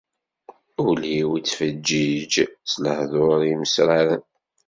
[0.85, 2.33] Ul-iw ittfeggiḍ
[2.71, 4.23] s lehdur imesraren.